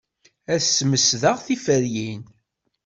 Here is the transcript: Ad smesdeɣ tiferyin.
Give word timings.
Ad 0.53 0.61
smesdeɣ 0.63 1.37
tiferyin. 1.45 2.23